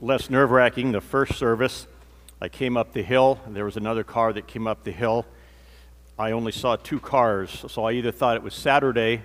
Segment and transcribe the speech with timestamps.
[0.00, 0.92] less nerve wracking.
[0.92, 1.86] The first service,
[2.40, 5.26] I came up the hill, and there was another car that came up the hill.
[6.18, 9.22] I only saw two cars, so I either thought it was Saturday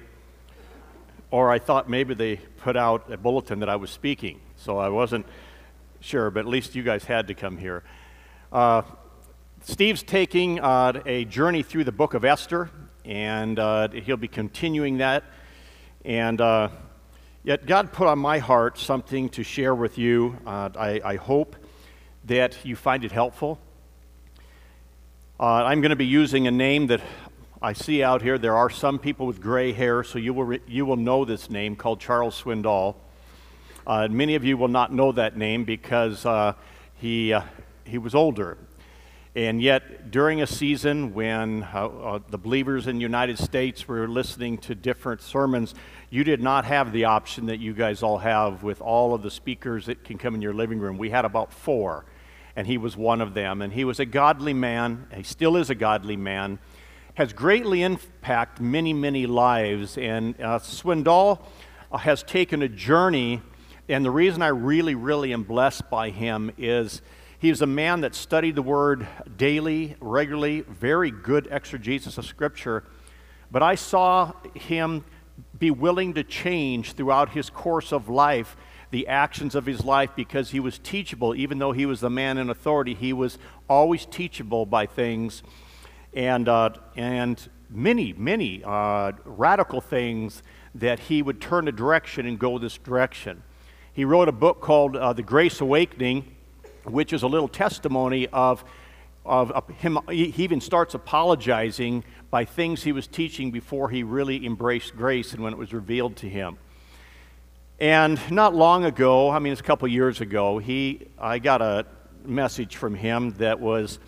[1.32, 4.40] or I thought maybe they put out a bulletin that I was speaking.
[4.58, 5.26] So I wasn't
[6.02, 7.84] sure, but at least you guys had to come here.
[8.52, 8.84] Uh,
[9.62, 12.70] Steve's taking uh, a journey through the book of Esther,
[13.04, 15.24] and uh, he'll be continuing that.
[16.04, 16.70] And uh,
[17.46, 20.36] Yet God put on my heart something to share with you.
[20.48, 21.56] Uh, I, I, hope
[22.24, 23.60] that you find it helpful.
[25.40, 27.02] Uh, I'm going to be using a name that
[27.62, 28.40] I see out here.
[28.40, 31.48] There are some people with gray hair, so you will, re- you will know this
[31.48, 32.96] name called Charles Swindoll.
[33.86, 36.54] Uh, many of you will not know that name because uh,
[36.96, 37.44] he, uh,
[37.84, 38.58] he was older.
[39.36, 44.58] And yet, during a season when uh, the believers in the United States were listening
[44.60, 45.76] to different sermons,
[46.10, 49.32] you did not have the option that you guys all have with all of the
[49.32, 50.98] speakers that can come in your living room.
[50.98, 52.06] We had about four,
[52.56, 53.62] and he was one of them.
[53.62, 56.60] And he was a godly man, he still is a godly man,
[57.16, 59.98] has greatly impacted many, many lives.
[59.98, 61.40] And uh, Swindoll
[61.92, 63.42] uh, has taken a journey,
[63.90, 67.02] and the reason I really, really am blessed by him is
[67.40, 69.08] he is a man that studied the Word
[69.38, 72.84] daily, regularly, very good exegesis of Scripture.
[73.52, 75.06] But I saw him
[75.58, 78.56] be willing to change throughout his course of life
[78.92, 81.36] the actions of his life because he was teachable.
[81.36, 83.38] Even though he was the man in authority, he was
[83.70, 85.44] always teachable by things.
[86.14, 90.44] And, uh, and many, many uh, radical things
[90.76, 93.44] that he would turn a direction and go this direction.
[93.92, 96.36] He wrote a book called uh, The Grace Awakening
[96.86, 98.64] which is a little testimony of,
[99.26, 100.00] of, of him.
[100.10, 102.04] He even starts apologizing
[102.36, 106.18] by things he was teaching before he really embraced grace and when it was revealed
[106.18, 106.58] to him.
[107.80, 111.86] And not long ago, I mean, it's a couple years ago, he, I got a
[112.26, 114.00] message from him that was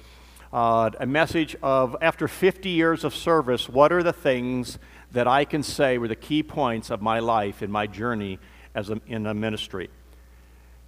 [0.52, 4.77] uh, a message of after 50 years of service, what are the things
[5.14, 8.39] that I can say were the key points of my life in my journey
[8.76, 9.89] as a, in a ministry?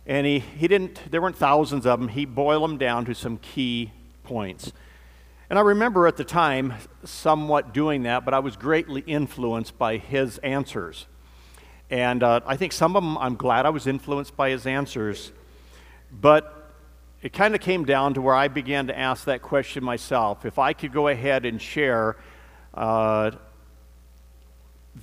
[0.05, 2.09] And he, he didn't, there weren't thousands of them.
[2.09, 3.93] He boiled them down to some key
[4.25, 4.73] points.
[5.49, 9.97] And I remember at the time somewhat doing that, but I was greatly influenced by
[9.97, 11.07] his answers.
[11.89, 15.31] And uh, I think some of them, I'm glad I was influenced by his answers.
[16.11, 16.71] But
[17.23, 20.45] it kind of came down to where I began to ask that question myself.
[20.45, 22.15] If I could go ahead and share
[22.75, 23.31] uh,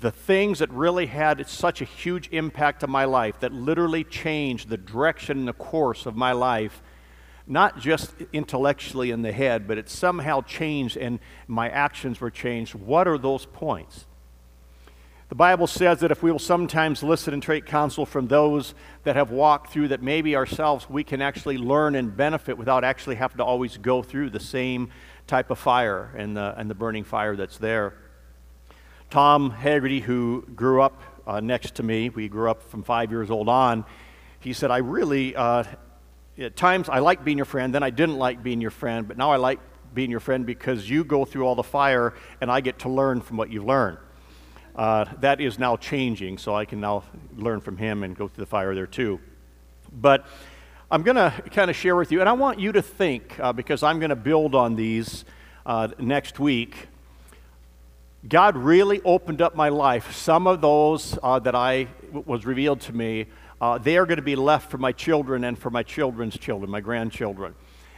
[0.01, 4.69] the things that really had such a huge impact on my life, that literally changed
[4.69, 6.83] the direction and the course of my life,
[7.47, 12.75] not just intellectually in the head, but it somehow changed and my actions were changed.
[12.75, 14.07] What are those points?
[15.29, 19.17] The Bible says that if we will sometimes listen and take counsel from those that
[19.17, 23.39] have walked through, that maybe ourselves we can actually learn and benefit without actually having
[23.39, 24.91] to always go through the same
[25.27, 27.95] type of fire and the, and the burning fire that's there.
[29.11, 33.29] Tom Haggerty, who grew up uh, next to me, we grew up from five years
[33.29, 33.85] old on,
[34.39, 35.65] he said, I really, uh,
[36.39, 39.17] at times I like being your friend, then I didn't like being your friend, but
[39.17, 39.61] now I like
[39.95, 43.21] being your friend because you go through all the fire and I get to learn
[43.21, 43.99] from what you've learned.
[44.75, 47.05] Uh, that is now changing, so I can now
[47.35, 49.19] learn from him and go through the fire there too.
[49.91, 50.27] But
[50.91, 53.55] I'm going to kind of share with you, and I want you to think, uh,
[53.55, 55.25] because I'm going to build on these
[55.65, 56.89] uh, next week,
[58.29, 60.15] God really opened up my life.
[60.15, 63.27] Some of those uh, that I was revealed to me,
[63.61, 66.71] uh, they are going to be left for my children and for my children's children,
[66.71, 67.55] my grandchildren,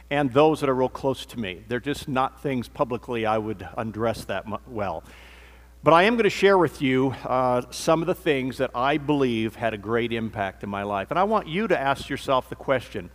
[0.09, 1.63] and those that are real close to me.
[1.67, 5.03] They're just not things publicly I would undress that well.
[5.81, 8.97] But I am going to share with you uh, some of the things that I
[8.97, 11.09] believe had a great impact in my life.
[11.09, 13.09] And I want you to ask yourself the question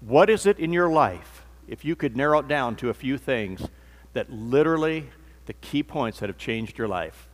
[0.00, 3.18] what is it in your life, if you could narrow it down to a few
[3.18, 3.66] things,
[4.12, 5.08] that literally
[5.46, 7.26] the key points that have changed your life,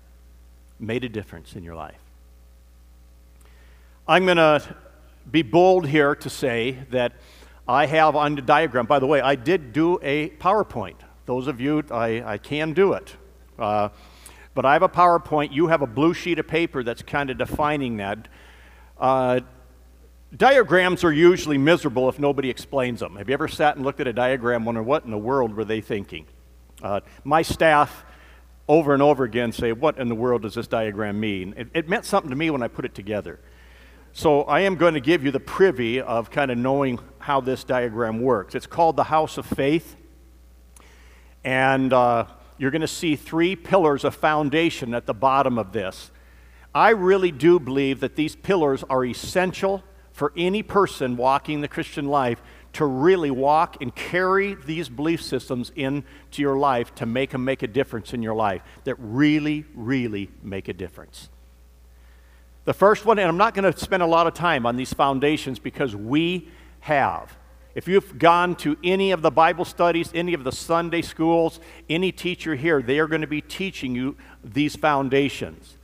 [0.78, 2.04] made a difference in your life.
[4.07, 4.63] I'm going to
[5.31, 7.15] be bold here to say that
[7.67, 10.97] I have on the diagram, by the way, I did do a PowerPoint.
[11.25, 13.17] Those of you, I, I can do it.
[13.59, 13.89] Uh,
[14.53, 15.53] but I have a PowerPoint.
[15.53, 18.29] You have a blue sheet of paper that's kind of defining that.
[19.01, 19.41] Uh,
[20.37, 23.17] diagrams are usually miserable if nobody explains them.
[23.17, 25.65] Have you ever sat and looked at a diagram wondering what in the world were
[25.65, 26.27] they thinking?
[26.83, 28.05] Uh, my staff
[28.69, 31.55] over and over again say, What in the world does this diagram mean?
[31.57, 33.41] It, it, meant something to me when I put it together.
[34.16, 37.64] So I am going to give you the privy of kind of knowing how this
[37.64, 38.55] diagram works.
[38.55, 39.96] It's called the House of Faith.
[41.43, 42.26] And uh,
[42.56, 46.12] you're going to see three pillars of foundation at the bottom of this.
[46.72, 49.82] I really do believe that these pillars are essential
[50.12, 52.40] for any person walking the Christian life
[52.75, 56.05] to really walk and carry these belief systems into
[56.37, 60.69] your life to make them make a difference in your life that really, really make
[60.69, 61.31] a difference.
[62.64, 64.93] The first one, and I'm not going to spend a lot of time on these
[64.93, 66.49] foundations because we
[66.81, 67.37] have.
[67.75, 72.12] If you've gone to any of the Bible studies, any of the Sunday schools, any
[72.12, 75.76] teacher here, they are going to be teaching you these foundations.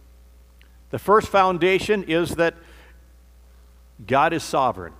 [0.90, 2.54] The first foundation is that
[4.06, 4.92] God is sovereign.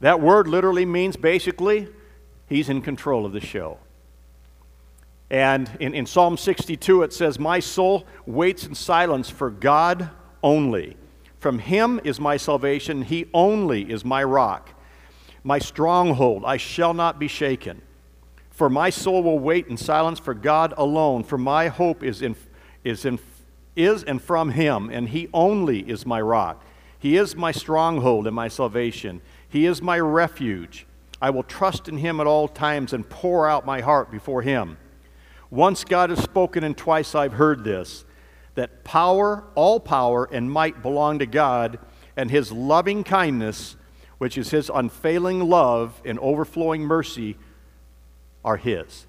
[0.00, 1.88] That word literally means basically,
[2.48, 3.78] He's in control of the show.
[5.30, 10.10] And in, in Psalm 62, it says, My soul waits in silence for God
[10.42, 10.96] only.
[11.38, 14.70] From Him is my salvation, He only is my rock,
[15.44, 16.44] my stronghold.
[16.44, 17.80] I shall not be shaken.
[18.50, 22.36] For my soul will wait in silence for God alone, for my hope is, in,
[22.84, 23.18] is, in,
[23.74, 26.62] is and from Him, and He only is my rock.
[26.98, 29.22] He is my stronghold and my salvation.
[29.48, 30.86] He is my refuge.
[31.22, 34.76] I will trust in Him at all times and pour out my heart before Him.
[35.50, 38.04] Once God has spoken, and twice I've heard this
[38.54, 41.78] that power, all power, and might belong to God,
[42.16, 43.76] and His loving kindness,
[44.18, 47.36] which is His unfailing love and overflowing mercy,
[48.44, 49.06] are His.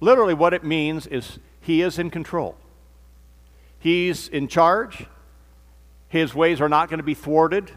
[0.00, 2.56] Literally, what it means is He is in control.
[3.78, 5.06] He's in charge.
[6.08, 7.70] His ways are not going to be thwarted.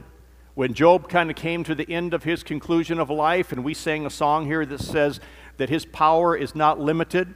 [0.55, 3.73] When Job kind of came to the end of his conclusion of life, and we
[3.73, 5.19] sang a song here that says
[5.57, 7.33] that his power is not limited,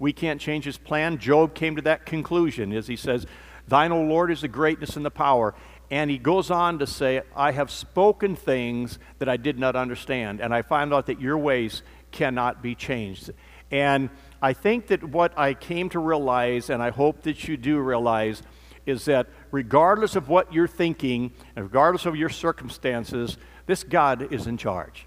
[0.00, 1.18] we can't change his plan.
[1.18, 3.26] Job came to that conclusion as he says,
[3.68, 5.54] Thine, O Lord, is the greatness and the power.
[5.92, 10.40] And he goes on to say, I have spoken things that I did not understand,
[10.40, 13.30] and I find out that your ways cannot be changed.
[13.70, 14.08] And
[14.42, 18.42] I think that what I came to realize, and I hope that you do realize,
[18.86, 23.36] is that regardless of what you're thinking, and regardless of your circumstances,
[23.66, 25.06] this God is in charge.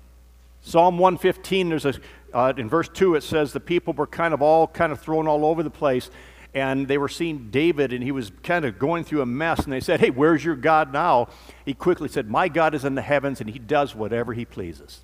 [0.66, 1.94] Psalm 115, there's a,
[2.34, 5.28] uh, in verse 2, it says the people were kind of all kind of thrown
[5.28, 6.10] all over the place,
[6.54, 9.74] and they were seeing David, and he was kind of going through a mess, and
[9.74, 11.28] they said, Hey, where's your God now?
[11.66, 15.02] He quickly said, My God is in the heavens, and he does whatever he pleases.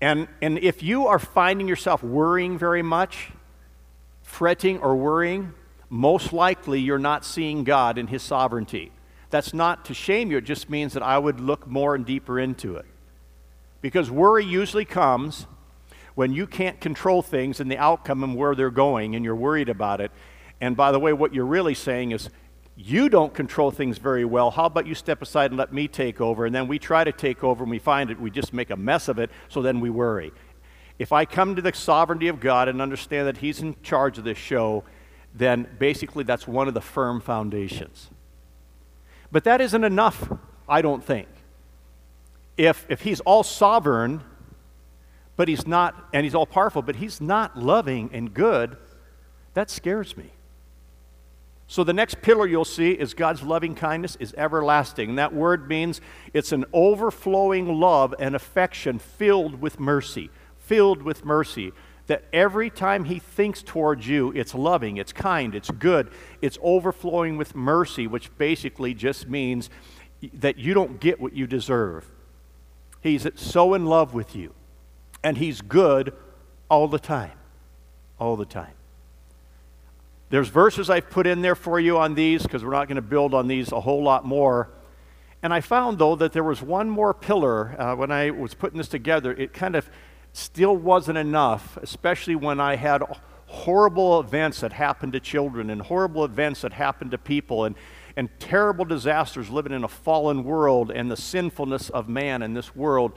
[0.00, 3.30] And, and if you are finding yourself worrying very much,
[4.22, 5.54] fretting or worrying,
[5.88, 8.90] most likely you're not seeing God in his sovereignty.
[9.30, 12.40] That's not to shame you, it just means that I would look more and deeper
[12.40, 12.86] into it.
[13.82, 15.46] Because worry usually comes
[16.14, 19.68] when you can't control things and the outcome and where they're going and you're worried
[19.68, 20.10] about it.
[20.60, 22.30] And by the way, what you're really saying is,
[22.74, 24.50] you don't control things very well.
[24.50, 26.46] How about you step aside and let me take over?
[26.46, 28.76] And then we try to take over and we find it, we just make a
[28.76, 30.32] mess of it, so then we worry.
[30.98, 34.24] If I come to the sovereignty of God and understand that He's in charge of
[34.24, 34.84] this show,
[35.34, 38.10] then basically that's one of the firm foundations.
[39.30, 40.32] But that isn't enough,
[40.68, 41.28] I don't think
[42.56, 44.22] if, if he's all sovereign,
[45.36, 48.76] but he's not, and he's all powerful, but he's not loving and good,
[49.54, 50.30] that scares me.
[51.66, 55.08] So the next pillar you'll see is God's loving kindness is everlasting.
[55.08, 56.02] And that word means
[56.34, 60.28] it's an overflowing love and affection filled with mercy.
[60.58, 61.72] Filled with mercy.
[62.08, 66.10] That every time he thinks towards you, it's loving, it's kind, it's good,
[66.42, 69.70] it's overflowing with mercy, which basically just means
[70.34, 72.04] that you don't get what you deserve.
[73.02, 74.54] He's so in love with you.
[75.22, 76.14] And He's good
[76.70, 77.32] all the time.
[78.18, 78.74] All the time.
[80.30, 83.02] There's verses I've put in there for you on these because we're not going to
[83.02, 84.70] build on these a whole lot more.
[85.42, 88.78] And I found, though, that there was one more pillar uh, when I was putting
[88.78, 89.32] this together.
[89.32, 89.90] It kind of
[90.32, 93.02] still wasn't enough, especially when I had
[93.46, 97.64] horrible events that happened to children and horrible events that happened to people.
[97.64, 97.76] And
[98.16, 102.74] and terrible disasters living in a fallen world and the sinfulness of man in this
[102.74, 103.12] world.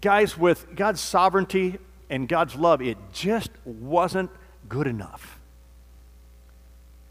[0.00, 1.78] Guys, with God's sovereignty
[2.10, 4.30] and God's love, it just wasn't
[4.68, 5.40] good enough.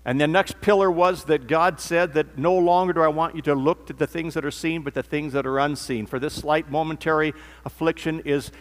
[0.07, 3.41] And the next pillar was that God said that no longer do I want you
[3.43, 6.05] to look to the things that are seen, but the things that are unseen.
[6.05, 7.33] For this slight momentary
[7.65, 8.51] affliction is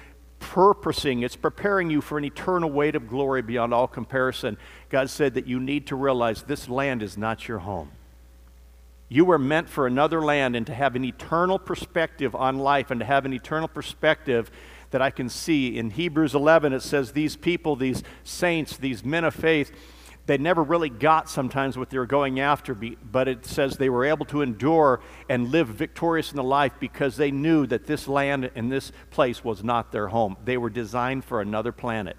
[0.53, 4.59] purposing, it's preparing you for an eternal weight of glory beyond all comparison.
[4.91, 7.91] God said that you need to realize this land is not your home.
[9.09, 13.01] You were meant for another land and to have an eternal perspective on life and
[13.01, 14.51] to have an eternal perspective
[14.91, 15.79] that I can see.
[15.79, 19.73] In Hebrews 11, it says, These people, these saints, these men of faith,
[20.26, 24.07] they never really got sometimes what they were going after, but it says they were
[24.07, 28.50] able to endure and live victorious in the life because they knew that this land
[28.54, 30.37] and this place was not their home.
[30.45, 32.16] They were designed for another planet.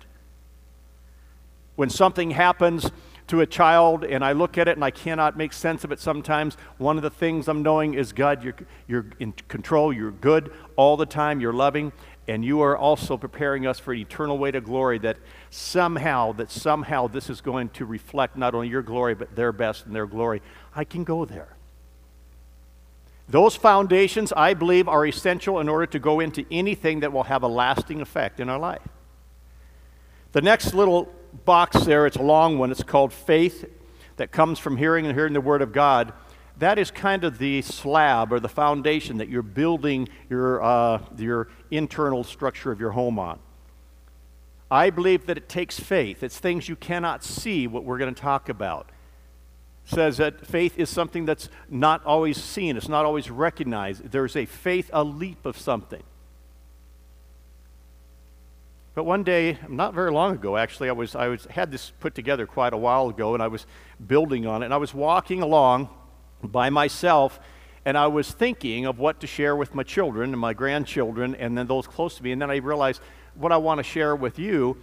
[1.76, 2.92] When something happens
[3.28, 6.00] to a child and I look at it and I cannot make sense of it
[6.00, 8.56] sometimes, one of the things I'm knowing is God, you're,
[8.88, 11.92] you're in control, you're good all the time, you're loving,
[12.28, 15.18] and you are also preparing us for an eternal way to glory that
[15.50, 19.86] somehow, that somehow this is going to reflect not only your glory, but their best
[19.86, 20.42] and their glory.
[20.76, 21.56] I can go there.
[23.28, 27.44] Those foundations, I believe, are essential in order to go into anything that will have
[27.44, 28.88] a lasting effect in our life.
[30.32, 31.12] The next little
[31.46, 33.66] box there, it's a long one, it's called faith
[34.18, 36.14] that comes from hearing and hearing the Word of God.
[36.58, 41.50] That is kind of the slab or the foundation that you're building your, uh, your
[41.70, 43.40] internal structure of your home on.
[44.72, 46.24] I believe that it takes faith.
[46.24, 48.90] It's things you cannot see, what we're going to talk about
[49.86, 54.12] It says that faith is something that's not always seen, it's not always recognized.
[54.12, 56.04] There's a faith, a leap of something.
[58.96, 62.16] But one day, not very long ago, actually, I was I was had this put
[62.16, 63.68] together quite a while ago, and I was
[64.08, 64.66] building on it.
[64.66, 65.90] And I was walking along
[66.44, 67.40] by myself,
[67.86, 71.58] and I was thinking of what to share with my children and my grandchildren, and
[71.58, 72.32] then those close to me.
[72.32, 73.02] And then I realized
[73.36, 74.78] what I want to share with you.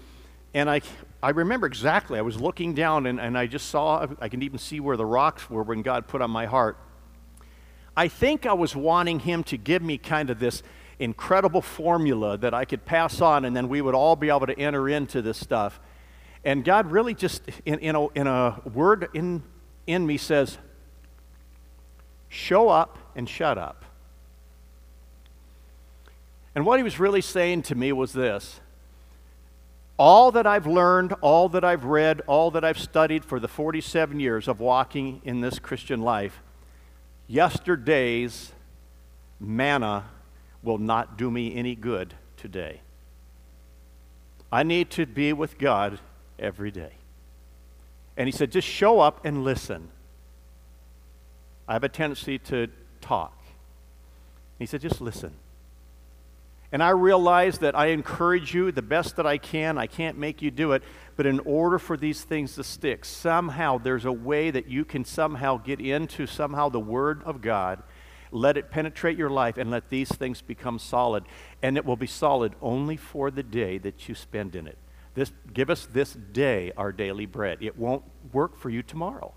[0.54, 0.82] And I
[1.22, 2.18] I remember exactly.
[2.18, 5.06] I was looking down and, and I just saw, I can even see where the
[5.06, 6.76] rocks were when God put on my heart.
[7.96, 10.64] I think I was wanting Him to give me kind of this
[10.98, 14.58] incredible formula that I could pass on and then we would all be able to
[14.58, 15.78] enter into this stuff.
[16.44, 19.44] And God really just, in, in, a, in a word in,
[19.86, 20.58] in me, says,
[22.32, 23.84] show up and shut up.
[26.54, 28.60] And what He was really saying to me was this
[29.98, 34.18] all that I've learned, all that I've read, all that I've studied for the 47
[34.18, 36.40] years of walking in this Christian life,
[37.28, 38.52] yesterday's
[39.38, 40.06] manna
[40.62, 42.80] will not do me any good today.
[44.50, 46.00] I need to be with God
[46.38, 46.94] every day.
[48.16, 49.88] And he said, just show up and listen.
[51.68, 52.68] I have a tendency to
[53.00, 53.38] talk.
[54.58, 55.32] He said, just listen.
[56.72, 59.76] And I realize that I encourage you the best that I can.
[59.76, 60.82] I can't make you do it.
[61.16, 65.04] But in order for these things to stick, somehow there's a way that you can
[65.04, 67.82] somehow get into somehow the Word of God,
[68.30, 71.24] let it penetrate your life, and let these things become solid.
[71.62, 74.78] And it will be solid only for the day that you spend in it.
[75.14, 77.58] This, give us this day our daily bread.
[77.60, 79.34] It won't work for you tomorrow.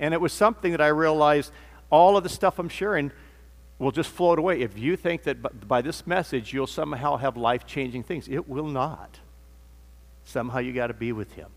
[0.00, 1.52] And it was something that I realized
[1.90, 3.12] all of the stuff I'm sharing
[3.78, 4.62] will just float away.
[4.62, 8.66] If you think that by this message you'll somehow have life changing things, it will
[8.66, 9.20] not.
[10.24, 11.48] Somehow you got to be with Him.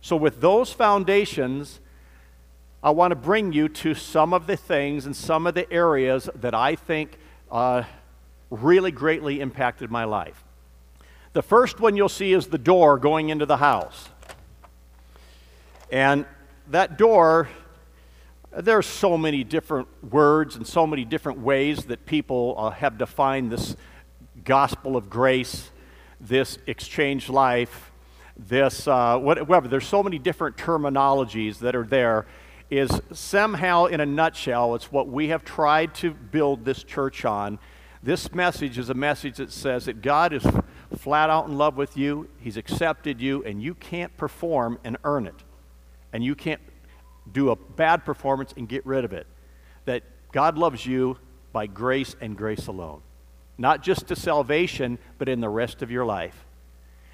[0.00, 1.80] So, with those foundations,
[2.82, 6.30] I want to bring you to some of the things and some of the areas
[6.36, 7.18] that I think
[7.50, 7.82] uh,
[8.50, 10.42] really greatly impacted my life.
[11.34, 14.08] The first one you'll see is the door going into the house.
[15.92, 16.24] And
[16.70, 17.48] that door
[18.52, 22.98] there are so many different words and so many different ways that people uh, have
[22.98, 23.76] defined this
[24.44, 25.70] gospel of grace,
[26.20, 27.92] this exchange life,
[28.36, 29.68] this uh, whatever.
[29.68, 32.26] There's so many different terminologies that are there.
[32.70, 37.58] Is somehow, in a nutshell, it's what we have tried to build this church on.
[38.00, 40.46] This message is a message that says that God is
[40.96, 45.26] flat out in love with you, He's accepted you, and you can't perform and earn
[45.26, 45.34] it.
[46.12, 46.60] And you can't
[47.30, 49.26] do a bad performance and get rid of it.
[49.84, 50.02] That
[50.32, 51.18] God loves you
[51.52, 53.02] by grace and grace alone.
[53.58, 56.46] Not just to salvation, but in the rest of your life.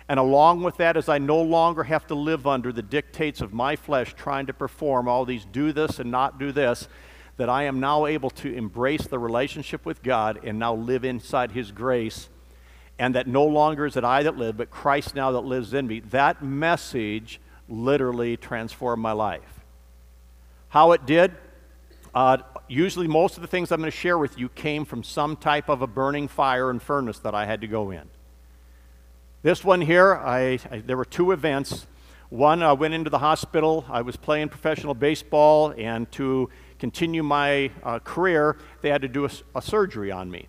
[0.08, 3.52] And along with that, as I no longer have to live under the dictates of
[3.52, 6.88] my flesh trying to perform all these do this and not do this,
[7.36, 11.52] that I am now able to embrace the relationship with God and now live inside
[11.52, 12.28] His grace.
[12.98, 15.86] And that no longer is it I that live, but Christ now that lives in
[15.86, 16.00] me.
[16.00, 19.60] That message literally transformed my life.
[20.68, 21.32] How it did,
[22.14, 25.36] uh, usually most of the things I'm going to share with you came from some
[25.36, 28.08] type of a burning fire and furnace that I had to go in.
[29.42, 31.86] This one here, I, I, there were two events.
[32.30, 33.84] One, I went into the hospital.
[33.88, 39.24] I was playing professional baseball, and to continue my uh, career, they had to do
[39.24, 40.48] a, a surgery on me.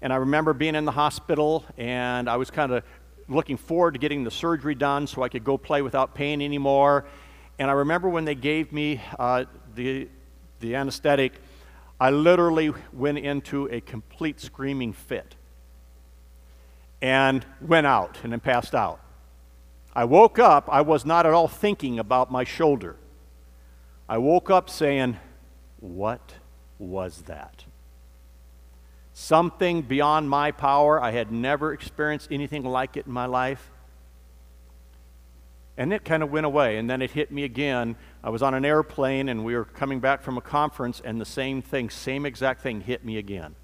[0.00, 2.84] And I remember being in the hospital, and I was kind of
[3.28, 7.06] looking forward to getting the surgery done so I could go play without pain anymore.
[7.58, 10.08] And I remember when they gave me uh, the,
[10.60, 11.34] the anesthetic,
[12.00, 15.36] I literally went into a complete screaming fit
[17.00, 19.00] and went out and then passed out.
[19.94, 22.96] I woke up, I was not at all thinking about my shoulder.
[24.08, 25.18] I woke up saying,
[25.78, 26.34] What
[26.78, 27.64] was that?
[29.14, 31.00] Something beyond my power.
[31.00, 33.70] I had never experienced anything like it in my life.
[35.76, 37.96] And it kind of went away, and then it hit me again.
[38.22, 41.24] I was on an airplane, and we were coming back from a conference, and the
[41.24, 43.56] same thing, same exact thing, hit me again.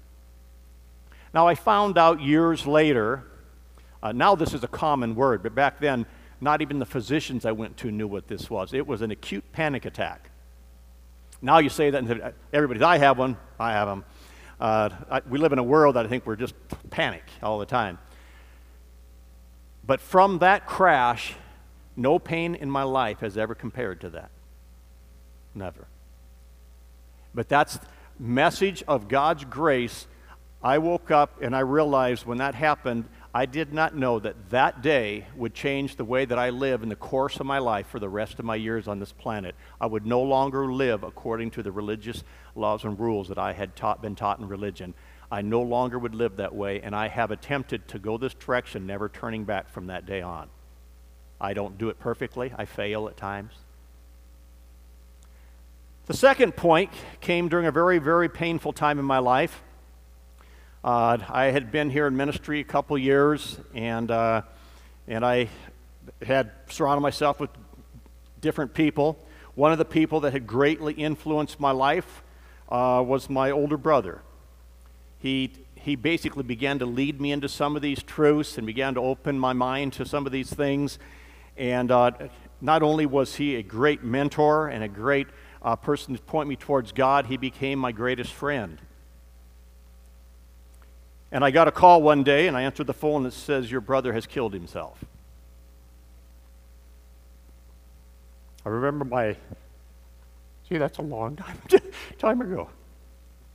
[1.33, 3.23] Now, I found out years later,
[4.03, 6.05] uh, now this is a common word, but back then,
[6.41, 8.73] not even the physicians I went to knew what this was.
[8.73, 10.31] It was an acute panic attack.
[11.41, 14.03] Now you say that, and everybody, I have one, I have them.
[14.61, 16.53] Uh, I, we live in a world that I think we're just
[16.91, 17.97] panic all the time.
[19.83, 21.33] But from that crash,
[21.95, 24.29] no pain in my life has ever compared to that.
[25.55, 25.87] Never.
[27.33, 27.79] But that's
[28.19, 30.05] message of God's grace.
[30.63, 34.81] I woke up and I realized when that happened, I did not know that that
[34.81, 37.97] day would change the way that I live in the course of my life for
[37.97, 39.55] the rest of my years on this planet.
[39.79, 43.77] I would no longer live according to the religious laws and rules that I had
[43.77, 44.93] taught, been taught in religion.
[45.31, 48.85] I no longer would live that way, and I have attempted to go this direction,
[48.85, 50.49] never turning back from that day on.
[51.39, 53.53] I don't do it perfectly, I fail at times.
[56.07, 59.63] The second point came during a very, very painful time in my life.
[60.83, 64.41] Uh, I had been here in ministry a couple years, and, uh,
[65.07, 65.47] and I
[66.23, 67.51] had surrounded myself with
[68.41, 69.19] different people.
[69.53, 72.23] One of the people that had greatly influenced my life
[72.67, 74.23] uh, was my older brother.
[75.19, 79.01] He, he basically began to lead me into some of these truths and began to
[79.01, 80.97] open my mind to some of these things.
[81.57, 82.09] And uh,
[82.59, 85.27] not only was he a great mentor and a great
[85.61, 88.81] uh, person to point me towards God, he became my greatest friend.
[91.31, 93.81] And I got a call one day, and I answered the phone that says, Your
[93.81, 95.03] brother has killed himself.
[98.65, 99.37] I remember my,
[100.67, 101.57] see, that's a long time,
[102.19, 102.69] time ago.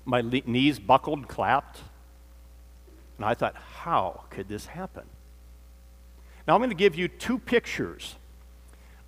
[0.05, 1.81] My le- knees buckled, clapped,
[3.19, 5.05] and I thought, How could this happen?
[6.49, 8.15] Now, I'm going to give you two pictures.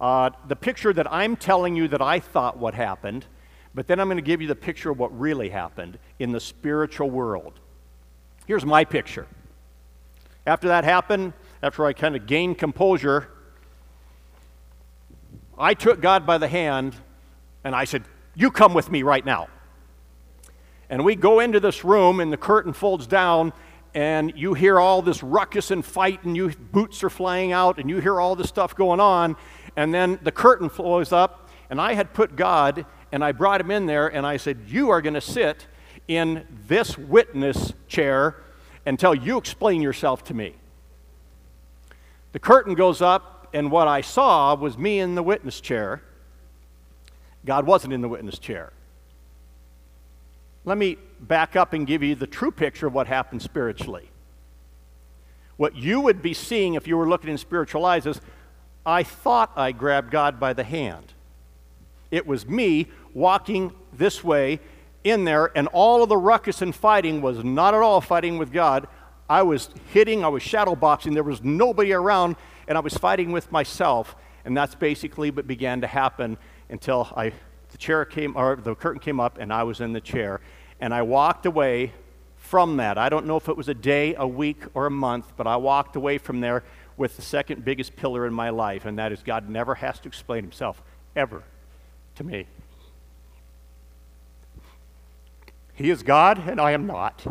[0.01, 3.25] Uh, the picture that I'm telling you that I thought what happened,
[3.75, 6.41] but then I'm going to give you the picture of what really happened in the
[6.41, 7.59] spiritual world.
[8.49, 9.27] Here's my picture.
[10.46, 13.29] After that happened, after I kind of gained composure,
[15.59, 16.96] I took God by the hand
[17.62, 19.49] and I said, You come with me right now.
[20.88, 23.53] And we go into this room, and the curtain folds down,
[23.92, 27.90] and you hear all this ruckus and fight, and you boots are flying out, and
[27.90, 29.37] you hear all this stuff going on,
[29.77, 33.70] and then the curtain flows up, and I had put God, and I brought him
[33.70, 35.66] in there, and I said, You are going to sit
[36.09, 38.37] in this witness chair
[38.87, 40.55] until you explain yourself to me.
[42.33, 46.03] The curtain goes up, and what I saw was me in the witness chair.
[47.44, 48.73] God wasn't in the witness chair.
[50.64, 54.11] Let me back up and give you the true picture of what happened spiritually.
[55.57, 58.21] What you would be seeing if you were looking in spiritual eyes is
[58.85, 61.12] I thought I grabbed God by the hand.
[62.11, 64.61] It was me walking this way,
[65.05, 68.53] in there, and all of the ruckus and fighting was not at all fighting with
[68.53, 68.87] God.
[69.29, 73.33] I was hitting, I was shadow boxing, there was nobody around, and I was fighting
[73.33, 74.17] with myself.
[74.45, 76.39] And that's basically what began to happen
[76.71, 77.33] until I,
[77.71, 80.41] the chair came, or the curtain came up, and I was in the chair.
[80.81, 81.93] And I walked away
[82.37, 82.97] from that.
[82.97, 85.57] I don't know if it was a day, a week, or a month, but I
[85.57, 86.65] walked away from there
[86.97, 90.09] with the second biggest pillar in my life, and that is God never has to
[90.09, 90.83] explain himself,
[91.15, 91.43] ever,
[92.17, 92.47] to me.
[95.79, 97.25] He is God, and I am not.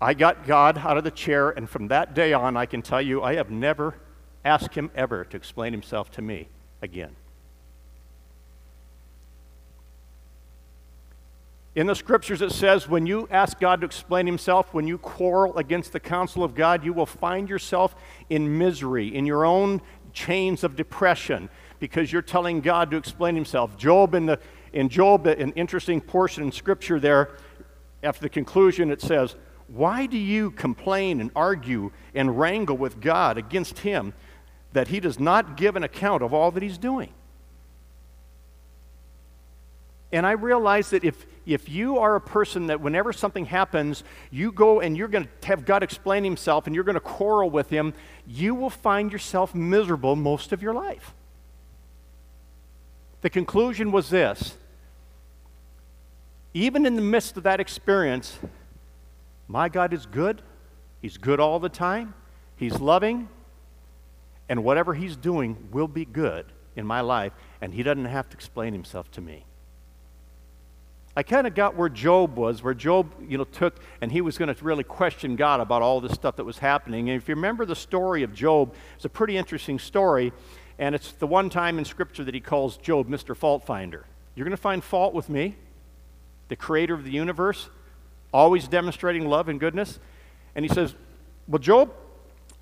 [0.00, 3.02] I got God out of the chair, and from that day on, I can tell
[3.02, 3.96] you, I have never
[4.44, 6.46] asked him ever to explain himself to me
[6.80, 7.16] again.
[11.74, 15.58] In the scriptures, it says, when you ask God to explain himself, when you quarrel
[15.58, 17.96] against the counsel of God, you will find yourself
[18.30, 21.48] in misery, in your own chains of depression,
[21.80, 23.76] because you're telling God to explain himself.
[23.76, 24.38] Job, in the
[24.72, 27.30] in Job, an interesting portion in Scripture there,
[28.02, 29.34] after the conclusion, it says,
[29.66, 34.14] Why do you complain and argue and wrangle with God against Him
[34.72, 37.12] that He does not give an account of all that He's doing?
[40.10, 44.52] And I realize that if, if you are a person that whenever something happens, you
[44.52, 47.68] go and you're going to have God explain Himself and you're going to quarrel with
[47.68, 47.92] Him,
[48.26, 51.14] you will find yourself miserable most of your life.
[53.20, 54.56] The conclusion was this
[56.54, 58.38] even in the midst of that experience,
[59.46, 60.42] my God is good.
[61.00, 62.14] He's good all the time.
[62.56, 63.28] He's loving.
[64.48, 68.36] And whatever He's doing will be good in my life, and He doesn't have to
[68.36, 69.44] explain Himself to me.
[71.18, 74.38] I kind of got where Job was, where Job, you know, took and he was
[74.38, 77.10] going to really question God about all this stuff that was happening.
[77.10, 80.32] And if you remember the story of Job, it's a pretty interesting story,
[80.78, 83.36] and it's the one time in Scripture that he calls Job Mr.
[83.36, 84.06] Fault Finder.
[84.34, 85.56] You're going to find fault with me,
[86.48, 87.68] the creator of the universe,
[88.32, 89.98] always demonstrating love and goodness.
[90.54, 90.94] And he says,
[91.48, 91.92] Well, Job,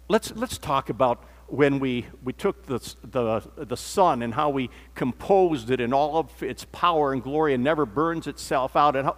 [0.08, 4.70] let's, let's talk about when we, we took the, the, the sun and how we
[4.94, 8.96] composed it in all of its power and glory and never burns itself out.
[8.96, 9.16] And how,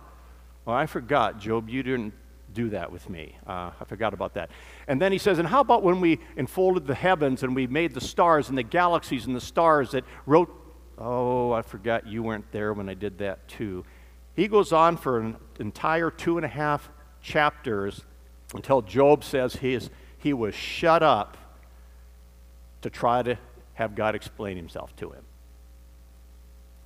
[0.65, 2.13] well, I forgot, Job, you didn't
[2.59, 3.37] do that with me.
[3.47, 4.51] Uh, I forgot about that.
[4.89, 7.95] And then he says, And how about when we enfolded the heavens and we made
[7.95, 10.53] the stars and the galaxies and the stars that wrote,
[10.99, 13.85] Oh, I forgot you weren't there when I did that too.
[14.35, 16.91] He goes on for an entire two and a half
[17.23, 18.03] chapters
[18.53, 21.37] until Job says he, is, he was shut up
[22.83, 23.39] to try to
[23.75, 25.23] have God explain himself to him.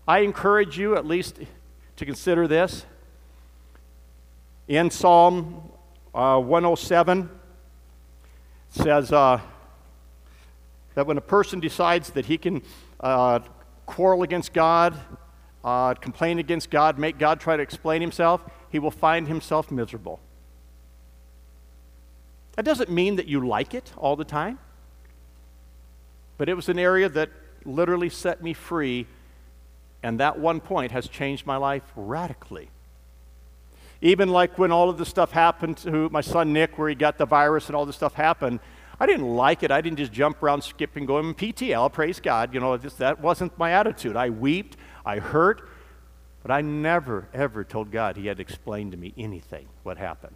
[0.06, 1.38] I encourage you at least
[1.96, 2.84] to consider this.
[4.72, 5.70] In Psalm
[6.14, 7.28] uh, 107,
[8.70, 9.38] says uh,
[10.94, 12.62] that when a person decides that he can
[12.98, 13.40] uh,
[13.84, 14.98] quarrel against God,
[15.62, 20.20] uh, complain against God, make God try to explain himself, he will find himself miserable.
[22.56, 24.58] That doesn't mean that you like it all the time.
[26.38, 27.28] But it was an area that
[27.66, 29.06] literally set me free,
[30.02, 32.70] and that one point has changed my life radically.
[34.02, 37.18] Even like when all of this stuff happened to my son Nick, where he got
[37.18, 38.58] the virus and all this stuff happened,
[38.98, 39.70] I didn't like it.
[39.70, 42.52] I didn't just jump around, skip and go, going PTL, praise God.
[42.52, 44.16] You know, just, that wasn't my attitude.
[44.16, 45.68] I wept, I hurt,
[46.42, 50.34] but I never, ever told God He had explained to me anything what happened.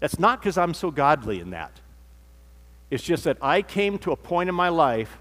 [0.00, 1.80] That's not because I'm so godly in that.
[2.90, 5.18] It's just that I came to a point in my life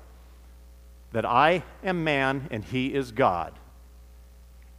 [1.11, 3.53] that I am man and he is God.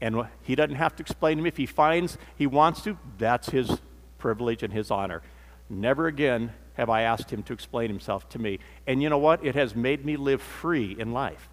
[0.01, 1.49] And he doesn't have to explain to me.
[1.49, 3.81] If he finds he wants to, that's his
[4.19, 5.23] privilege and his honor.
[5.71, 8.59] Never again have I asked him to explain himself to me.
[8.87, 9.45] And you know what?
[9.45, 11.49] It has made me live free in life.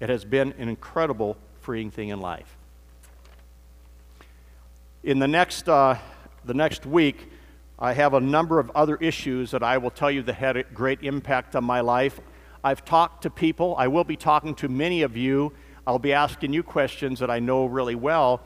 [0.00, 2.56] It has been an incredible freeing thing in life.
[5.02, 5.96] In the next, uh,
[6.44, 7.30] the next week,
[7.78, 10.62] I have a number of other issues that I will tell you that had a
[10.62, 12.20] great impact on my life.
[12.62, 13.74] I've talked to people.
[13.76, 15.52] I will be talking to many of you.
[15.86, 18.40] I'll be asking you questions that I know really well.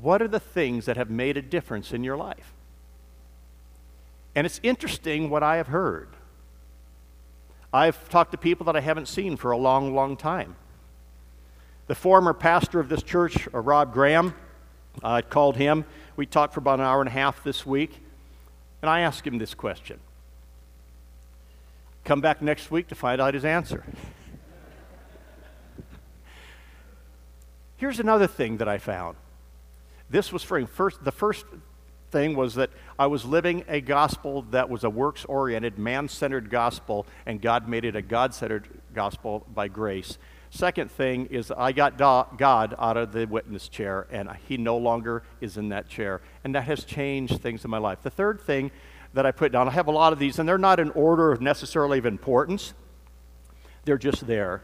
[0.00, 2.54] What are the things that have made a difference in your life?
[4.34, 6.08] And it's interesting what I have heard.
[7.72, 10.56] I've talked to people that I haven't seen for a long, long time.
[11.86, 14.34] The former pastor of this church, uh, Rob Graham,
[15.02, 15.84] I called him.
[16.16, 17.98] We talked for about an hour and a half this week,
[18.82, 19.98] and I asked him this question
[22.04, 23.84] Come back next week to find out his answer.
[27.78, 29.16] Here's another thing that I found.
[30.10, 31.46] This was for first the first
[32.10, 36.50] thing was that I was living a gospel that was a works oriented, man centered
[36.50, 40.18] gospel, and God made it a God centered gospel by grace.
[40.50, 45.22] Second thing is I got God out of the witness chair, and He no longer
[45.40, 46.20] is in that chair.
[46.42, 48.02] And that has changed things in my life.
[48.02, 48.72] The third thing
[49.14, 49.68] that I put down.
[49.68, 52.74] I have a lot of these, and they're not in order necessarily of importance,
[53.84, 54.62] they're just there.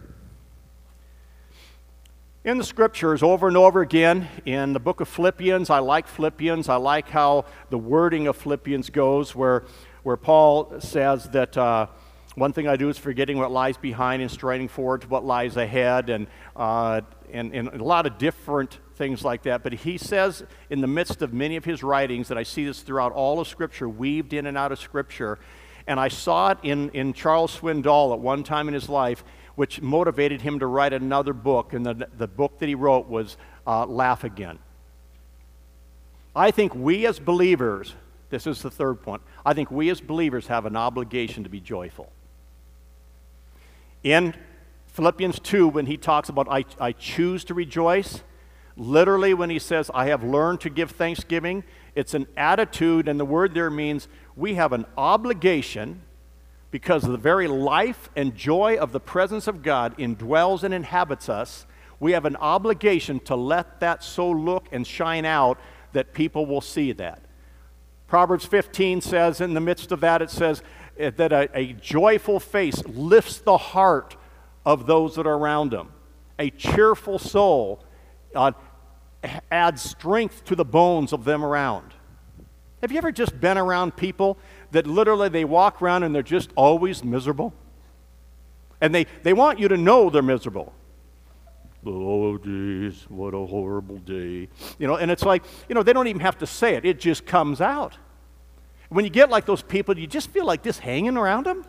[2.45, 6.69] In the scriptures, over and over again, in the book of Philippians, I like Philippians.
[6.69, 9.65] I like how the wording of Philippians goes, where,
[10.03, 11.57] where Paul says that.
[11.57, 11.87] Uh,
[12.35, 15.57] one thing I do is forgetting what lies behind and straining forward to what lies
[15.57, 16.27] ahead, and,
[16.57, 17.01] uh,
[17.33, 19.63] and, and a lot of different things like that.
[19.63, 22.83] But he says in the midst of many of his writings that I see this
[22.83, 25.39] throughout all of Scripture, weaved in and out of Scripture.
[25.87, 29.23] And I saw it in, in Charles Swindoll at one time in his life,
[29.57, 31.73] which motivated him to write another book.
[31.73, 33.37] And the, the book that he wrote was
[33.67, 34.59] uh, Laugh Again.
[36.37, 37.95] I think we as believers,
[38.31, 41.61] this is the third point, I think we as believers have an obligation to be
[41.61, 42.11] joyful.
[44.03, 44.35] In
[44.89, 48.23] Philippians 2, when he talks about, I, I choose to rejoice,
[48.77, 51.63] literally, when he says, I have learned to give thanksgiving,
[51.95, 56.03] it's an attitude, and the word there means we have an obligation
[56.75, 61.67] because the very life and joy of the presence of God indwells and inhabits us.
[62.01, 65.61] We have an obligation to let that so look and shine out
[65.93, 67.23] that people will see that.
[68.09, 70.65] Proverbs 15 says, in the midst of that, it says,
[70.99, 74.17] Eh, that a, a joyful face lifts the heart
[74.67, 75.93] of those that are around them.
[76.41, 77.85] A cheerful soul
[78.35, 78.51] uh,
[79.49, 81.95] adds strength to the bones of them around.
[82.81, 84.37] Have you ever just been around people
[84.75, 87.53] that literally they walk around and they're just always miserable?
[88.81, 90.73] And they, they want you to know they're miserable.
[91.87, 94.49] oh, geez, what a horrible day.
[94.79, 97.01] You know, and it's like, you know, they don't even have to say it, it
[97.01, 97.97] just comes out.
[98.91, 101.65] When you get like those people, you just feel like this hanging around them.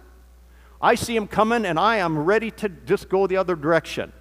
[0.81, 4.11] I see them coming and I am ready to just go the other direction.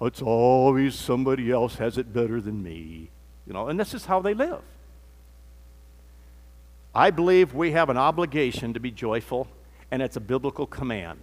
[0.00, 3.10] It's always somebody else has it better than me.
[3.46, 4.62] You know, and this is how they live.
[6.94, 9.46] I believe we have an obligation to be joyful,
[9.90, 11.20] and it's a biblical command.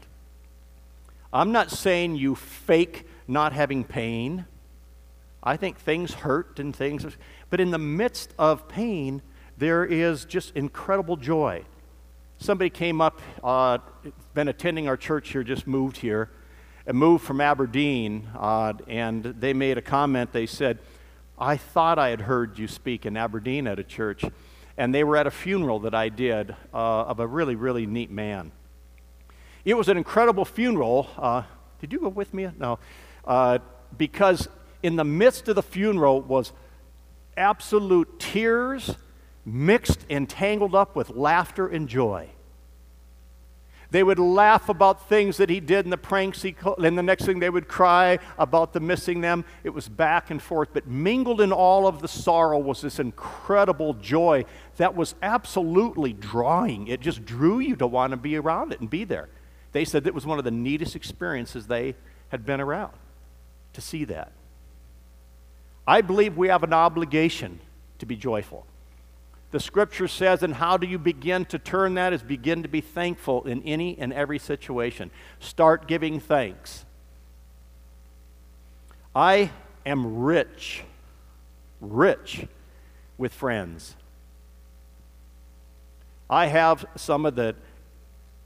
[1.34, 4.46] I'm not saying you fake not having pain.
[5.44, 7.06] I think things hurt and things,
[7.50, 9.22] but in the midst of pain,
[9.58, 11.64] there is just incredible joy.
[12.38, 13.80] Somebody came up, uh,
[14.34, 16.30] been attending our church here, just moved here,
[16.86, 20.32] and moved from Aberdeen, uh, and they made a comment.
[20.32, 20.80] They said,
[21.38, 24.24] I thought I had heard you speak in Aberdeen at a church.
[24.78, 28.12] And they were at a funeral that I did uh, of a really, really neat
[28.12, 28.52] man.
[29.66, 31.10] It was an incredible funeral.
[31.18, 31.44] Uh,
[31.82, 32.50] did you go with me?
[32.58, 32.80] No.
[33.26, 33.60] Uh,
[33.98, 34.48] because
[34.84, 36.54] in the midst of the funeral was
[37.36, 38.96] absolute tears
[39.46, 42.30] mixed and tangled up with laughter and joy.
[43.90, 47.26] They would laugh about things that he did and the pranks he, and the next
[47.26, 49.46] thing they would cry about the missing them.
[49.64, 53.94] It was back and forth, but mingled in all of the sorrow was this incredible
[53.94, 54.44] joy
[54.76, 56.88] that was absolutely drawing.
[56.88, 59.30] It just drew you to want to be around it and be there.
[59.72, 61.96] They said it was one of the neatest experiences they
[62.30, 62.94] had been around
[63.72, 64.34] to see that.
[65.88, 67.62] I believe we have an obligation
[68.00, 68.66] to be joyful.
[69.52, 72.12] The scripture says, and how do you begin to turn that?
[72.12, 75.10] Is begin to be thankful in any and every situation.
[75.40, 76.86] Start giving thanks.
[79.16, 79.52] I
[79.86, 80.84] am rich,
[81.80, 82.46] rich
[83.18, 83.96] with friends.
[86.30, 87.56] I have some of the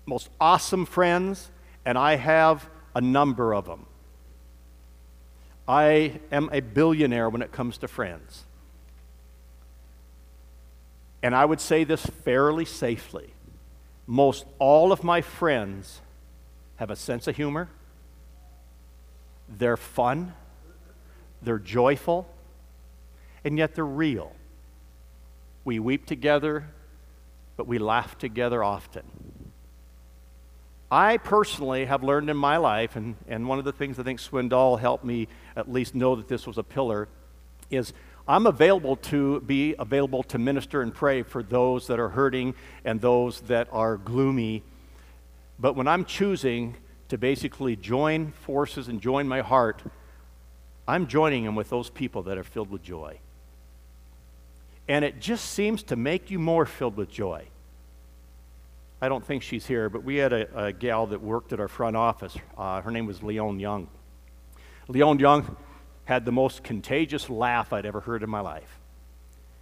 [0.05, 1.49] most awesome friends,
[1.83, 3.87] and I have a number of them.
[5.67, 8.45] I am a billionaire when it comes to friends.
[11.23, 13.33] And I would say this fairly safely.
[14.07, 16.01] Most all of my friends
[16.77, 17.69] have a sense of humor,
[19.47, 20.33] they're fun,
[21.41, 22.27] they're joyful,
[23.43, 24.35] and yet they're real.
[25.63, 26.65] We weep together,
[27.55, 29.03] but we laugh together often.
[30.91, 34.19] I personally have learned in my life, and, and one of the things I think
[34.19, 37.07] Swindoll helped me at least know that this was a pillar,
[37.69, 37.93] is
[38.27, 42.55] I'm available to be available to minister and pray for those that are hurting
[42.85, 44.63] and those that are gloomy.
[45.59, 46.75] But when I'm choosing
[47.09, 49.81] to basically join forces and join my heart,
[50.87, 53.19] I'm joining them with those people that are filled with joy.
[54.87, 57.45] And it just seems to make you more filled with joy.
[59.01, 61.67] I don't think she's here, but we had a, a gal that worked at our
[61.67, 62.35] front office.
[62.57, 63.87] Uh, her name was Leon Young.
[64.87, 65.57] Leon Young
[66.11, 68.81] had the most contagious laugh I'd ever heard in my life.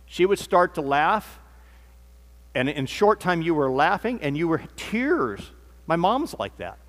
[0.07, 1.39] She would start to laugh,
[2.55, 5.51] and in short time, you were laughing and you were tears.
[5.85, 6.79] My mom's like that.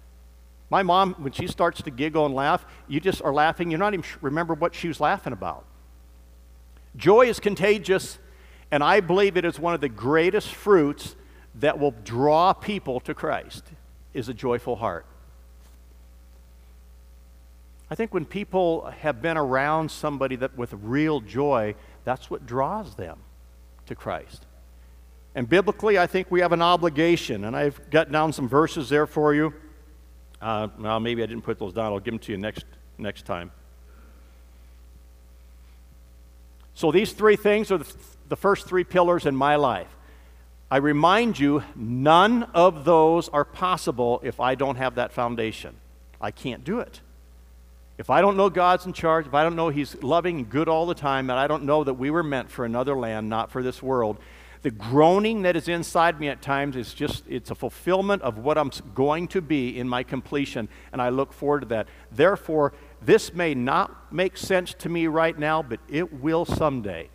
[0.70, 3.70] My mom, when she starts to giggle and laugh, you just are laughing.
[3.70, 5.66] You're not even remember what she was laughing about.
[6.96, 8.18] Joy is contagious,
[8.70, 11.16] and I believe it is one of the greatest fruits
[11.56, 13.64] that will draw people to Christ
[14.14, 15.04] is a joyful heart.
[17.90, 21.74] I think when people have been around somebody that with real joy,
[22.04, 23.18] that's what draws them
[23.86, 24.46] to Christ.
[25.34, 29.06] And biblically, I think we have an obligation, and I've got down some verses there
[29.06, 29.52] for you.
[30.40, 31.92] Uh, well, maybe I didn't put those down.
[31.92, 32.64] I'll give them to you next,
[32.96, 33.50] next time.
[36.74, 37.92] So these three things are the,
[38.28, 39.88] the first three pillars in my life.
[40.70, 45.74] I remind you, none of those are possible if I don't have that foundation.
[46.20, 47.00] I can't do it.
[48.00, 50.70] If I don't know God's in charge, if I don't know He's loving and good
[50.70, 53.50] all the time, and I don't know that we were meant for another land, not
[53.50, 54.16] for this world,
[54.62, 58.56] the groaning that is inside me at times is just, it's a fulfillment of what
[58.56, 61.88] I'm going to be in my completion, and I look forward to that.
[62.10, 67.10] Therefore, this may not make sense to me right now, but it will someday.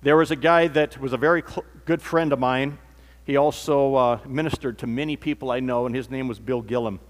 [0.00, 2.78] There was a guy that was a very cl- good friend of mine.
[3.24, 7.00] He also uh, ministered to many people I know, and his name was Bill Gillham.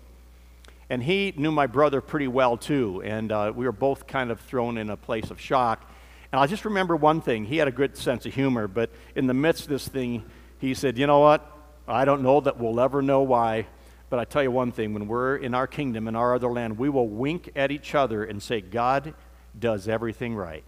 [0.88, 4.40] And he knew my brother pretty well, too, and uh, we were both kind of
[4.40, 5.90] thrown in a place of shock.
[6.30, 7.44] And I just remember one thing.
[7.44, 10.24] He had a good sense of humor, but in the midst of this thing,
[10.58, 11.44] he said, You know what?
[11.88, 13.66] I don't know that we'll ever know why,
[14.10, 16.78] but I tell you one thing when we're in our kingdom, in our other land,
[16.78, 19.14] we will wink at each other and say, God
[19.58, 20.64] does everything right.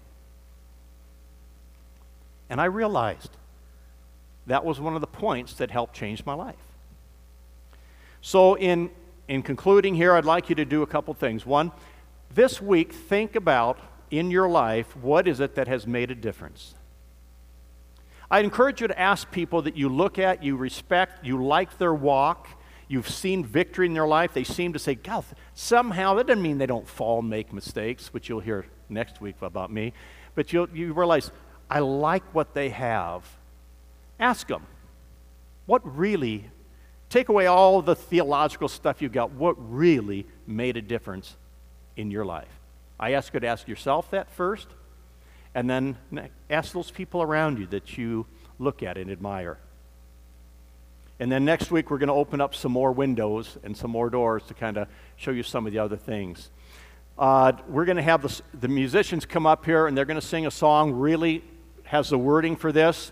[2.50, 3.30] And I realized
[4.46, 6.56] that was one of the points that helped change my life.
[8.20, 8.90] So, in
[9.28, 11.44] in concluding here, I'd like you to do a couple things.
[11.46, 11.70] One,
[12.34, 13.78] this week, think about
[14.10, 16.74] in your life what is it that has made a difference?
[18.30, 21.94] I'd encourage you to ask people that you look at, you respect, you like their
[21.94, 22.48] walk,
[22.86, 24.34] you've seen victory in their life.
[24.34, 28.12] They seem to say, God, somehow, that doesn't mean they don't fall and make mistakes,
[28.12, 29.94] which you'll hear next week about me.
[30.34, 31.30] But you'll, you realize,
[31.70, 33.24] I like what they have.
[34.20, 34.66] Ask them,
[35.66, 36.50] what really,
[37.08, 41.36] take away all the theological stuff you've got, what really made a difference
[41.96, 42.48] in your life?
[43.00, 44.68] I ask you to ask yourself that first,
[45.54, 45.96] and then
[46.50, 48.26] ask those people around you that you
[48.58, 49.58] look at and admire.
[51.20, 54.08] And then next week, we're going to open up some more windows and some more
[54.08, 56.50] doors to kind of show you some of the other things.
[57.18, 60.26] Uh, we're going to have the, the musicians come up here and they're going to
[60.26, 61.42] sing a song, really
[61.82, 63.10] has the wording for this.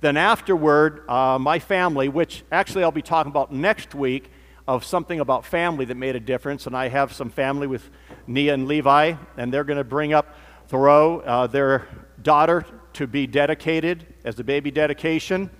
[0.00, 4.30] Then, afterward, uh, my family, which actually I'll be talking about next week,
[4.68, 6.66] of something about family that made a difference.
[6.66, 7.88] And I have some family with
[8.26, 10.36] Nia and Levi, and they're going to bring up
[10.68, 11.88] Thoreau, uh, their
[12.22, 15.50] daughter, to be dedicated as a baby dedication.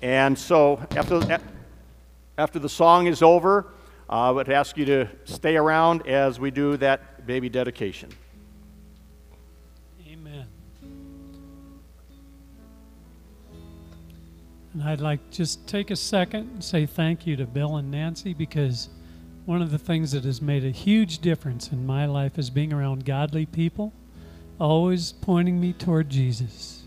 [0.00, 1.40] And so after,
[2.38, 3.72] after the song is over,
[4.08, 8.10] uh, I would ask you to stay around as we do that baby dedication.
[14.76, 18.34] And I'd like just take a second and say thank you to Bill and Nancy
[18.34, 18.90] because
[19.46, 22.74] one of the things that has made a huge difference in my life is being
[22.74, 23.94] around godly people,
[24.60, 26.82] always pointing me toward Jesus.